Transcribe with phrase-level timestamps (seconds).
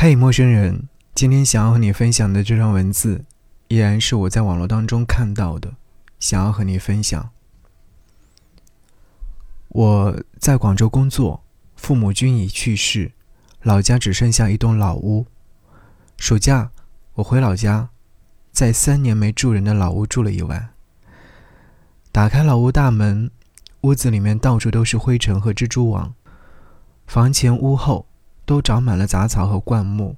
[0.00, 3.24] 嘿，陌生人，今天想要和你分享的这段文字，
[3.66, 5.74] 依然是我在网络当中看到的，
[6.20, 7.30] 想要和你分享。
[9.70, 11.42] 我在广州工作，
[11.74, 13.10] 父母均已去世，
[13.62, 15.26] 老家只剩下一栋老屋。
[16.16, 16.70] 暑假，
[17.14, 17.88] 我回老家，
[18.52, 20.68] 在三年没住人的老屋住了一晚。
[22.12, 23.32] 打开老屋大门，
[23.80, 26.14] 屋子里面到处都是灰尘和蜘蛛网，
[27.08, 28.07] 房前屋后。
[28.48, 30.16] 都长满了杂草和灌木。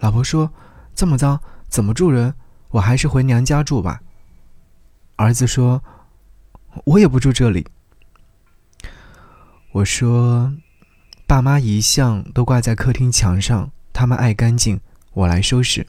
[0.00, 0.50] 老婆说
[0.96, 2.34] ：“这么脏，怎么住人？
[2.70, 4.00] 我还是回娘家住吧。”
[5.14, 5.80] 儿子说
[6.84, 7.64] ：“我也不住这里。”
[9.70, 10.52] 我说
[11.24, 14.80] ：“爸妈遗像都挂在客厅墙上，他们爱干净，
[15.12, 15.86] 我来收拾。”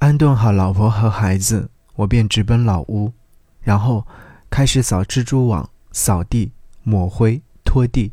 [0.00, 3.12] 安顿好老婆和孩子，我便直奔老屋，
[3.60, 4.04] 然后
[4.50, 6.50] 开始扫蜘蛛网、扫地、
[6.82, 8.10] 抹灰、拖地，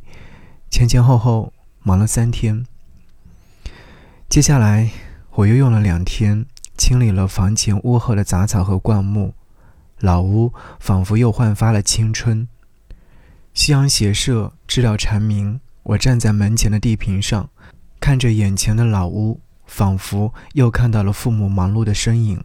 [0.70, 1.52] 前前后后。
[1.84, 2.68] 忙了三天，
[4.30, 4.92] 接下来
[5.32, 6.46] 我又用了两天
[6.78, 9.34] 清理了房前屋后的杂草和灌木，
[10.00, 12.48] 老屋仿佛又焕发了青春。
[13.56, 15.60] 夕阳斜射，知了蝉鸣。
[15.82, 17.50] 我站在门前的地坪上，
[18.00, 22.44] 看着眼前的老屋，仿佛又看到了父母忙碌的身影，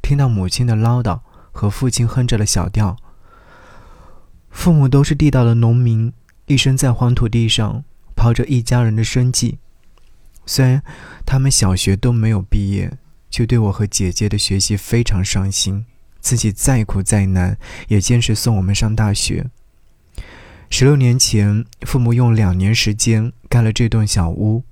[0.00, 1.18] 听到母亲的唠叨
[1.50, 2.96] 和父亲哼着的小调。
[4.48, 6.12] 父母都是地道的农民，
[6.46, 7.82] 一生在黄土地上。
[8.26, 9.60] 靠着一家人的生计，
[10.46, 10.82] 虽然
[11.24, 12.98] 他们小学都没有毕业，
[13.30, 15.86] 却对我和姐姐的学习非常上心。
[16.18, 19.48] 自己再苦再难，也坚持送我们上大学。
[20.70, 24.64] 十六年前，父母用两年时间盖了这栋小屋，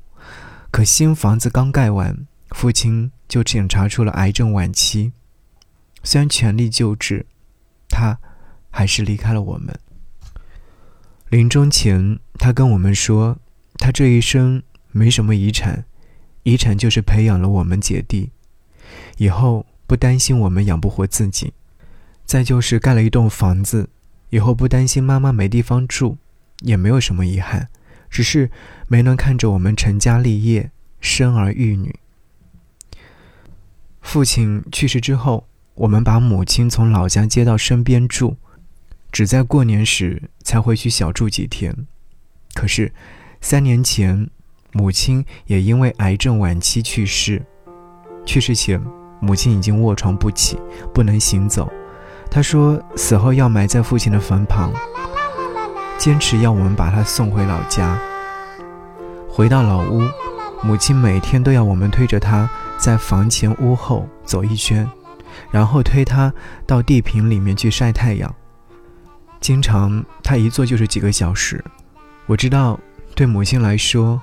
[0.73, 5.13] 可新房子刚盖完，父亲就检查出了癌症晚期。
[6.03, 7.25] 虽然全力救治，
[7.89, 8.19] 他
[8.73, 9.79] 还是离开了我们。
[11.29, 13.39] 临终前，他跟我们说。
[13.85, 15.85] 他这一生没什么遗产，
[16.45, 18.31] 遗产就是培养了我们姐弟，
[19.19, 21.53] 以后不担心我们养不活自己；
[22.25, 23.91] 再就是盖了一栋房子，
[24.31, 26.17] 以后不担心妈妈没地方住，
[26.61, 27.69] 也没有什么遗憾，
[28.08, 28.51] 只是
[28.89, 30.70] 没能看着我们成家立业、
[31.03, 31.95] 生儿育女。
[34.01, 38.39] 父亲去世之后，我们把母亲从老家接到身边住，
[39.13, 41.87] 只在过年时才回去小住几天。
[42.55, 42.91] 可是。
[43.45, 44.27] 三年前，
[44.73, 47.45] 母亲也因为癌症晚期去世。
[48.25, 48.83] 去世前，
[49.21, 50.59] 母亲已经卧床不起，
[50.95, 51.71] 不能行走。
[52.31, 54.73] 她说死后要埋在父亲的坟旁，
[55.99, 58.01] 坚持要我们把她送回老家。
[59.29, 60.01] 回到老屋，
[60.63, 64.89] 母亲每天都要我们推着她在房前屋后走一圈，
[65.51, 66.33] 然后推她
[66.67, 68.35] 到地坪里面去晒太阳。
[69.39, 71.63] 经常她一坐就是几个小时。
[72.25, 72.81] 我知道。
[73.14, 74.20] 对母亲来说，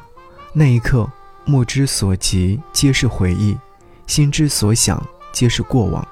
[0.52, 1.10] 那一刻，
[1.46, 3.58] 目之所及皆是回忆，
[4.06, 6.06] 心之所想皆是过往。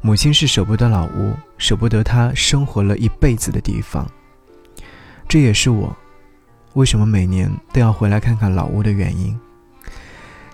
[0.00, 4.04] 母亲是舍不得老屋，舍不得她生活了一辈子的地方。
[5.28, 5.96] 这也是我
[6.74, 9.38] 为什么每年都要回来看看老屋的原因。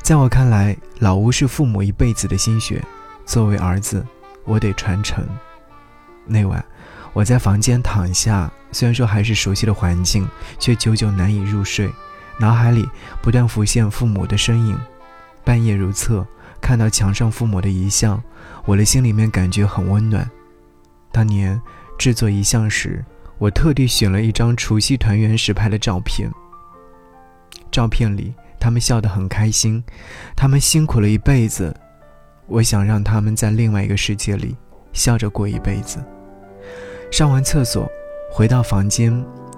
[0.02, 2.84] 在我看来，老屋是父母一辈子的心血，
[3.24, 4.06] 作为儿子，
[4.44, 5.26] 我得传承。
[6.26, 6.62] 那晚。
[7.12, 10.26] 我在房间躺下，虽然说还是熟悉的环境，
[10.58, 11.90] 却久久难以入睡，
[12.38, 12.88] 脑海里
[13.20, 14.78] 不断浮现父母的身影。
[15.44, 16.26] 半夜如厕，
[16.60, 18.22] 看到墙上父母的遗像，
[18.64, 20.28] 我的心里面感觉很温暖。
[21.10, 21.60] 当年
[21.98, 23.04] 制作遗像时，
[23.38, 26.30] 我特地选了一张除夕团圆时拍的照片。
[27.70, 29.82] 照片里，他们笑得很开心，
[30.34, 31.74] 他们辛苦了一辈子，
[32.46, 34.56] 我想让他们在另外一个世界里
[34.92, 36.02] 笑着过一辈子。
[37.12, 37.86] 上完厕所，
[38.30, 39.12] 回到房间，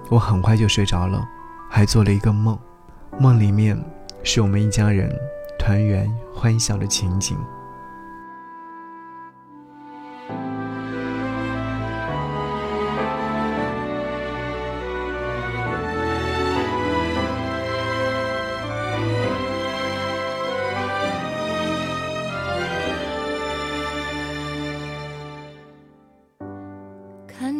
[0.09, 1.25] 我很快就睡着了，
[1.71, 2.59] 还做了一个梦，
[3.17, 3.81] 梦里面
[4.23, 5.09] 是我们一家人
[5.57, 7.37] 团圆欢笑的情景。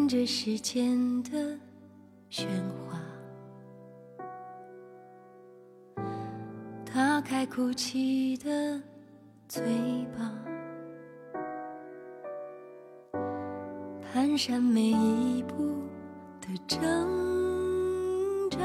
[0.07, 1.57] 这世间的
[2.29, 2.45] 喧
[2.87, 3.01] 哗，
[6.85, 8.79] 打开哭泣的
[9.47, 9.63] 嘴
[10.15, 10.31] 巴，
[14.13, 15.81] 蹒跚每一步
[16.39, 16.79] 的挣
[18.51, 18.59] 扎，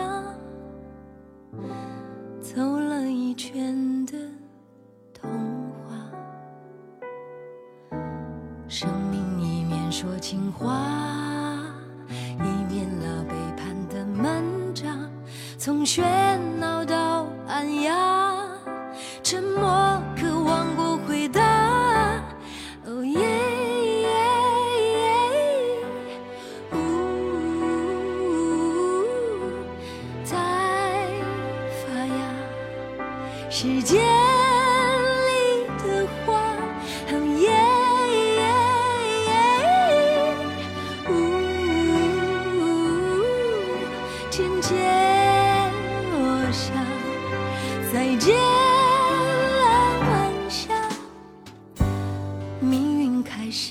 [2.40, 4.12] 走了一圈的
[5.14, 5.30] 童
[5.88, 6.12] 话，
[8.68, 10.89] 生命一面说情话。
[15.92, 17.92] 喧闹到暗哑，
[19.24, 19.79] 沉默。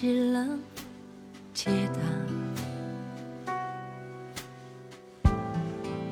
[0.02, 0.48] 失了
[1.54, 2.00] 解答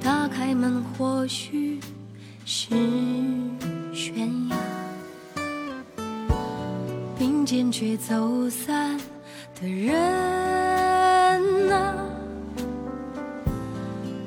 [0.01, 1.79] 打开门或许
[2.43, 2.75] 是
[3.93, 4.57] 悬崖
[7.17, 8.99] 并肩却走散
[9.61, 9.95] 的人
[11.71, 11.95] 啊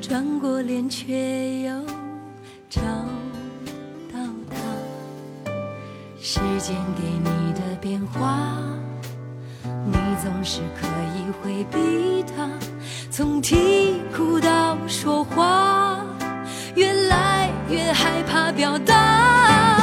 [0.01, 1.85] 转过脸却又
[2.71, 2.81] 找
[4.11, 4.19] 到
[4.49, 4.57] 他。
[6.19, 8.50] 时间给你的变化。
[10.33, 10.87] 总是可
[11.17, 12.49] 以回避他
[13.11, 16.07] 从啼哭到说话
[16.77, 19.80] 越来越害怕表达。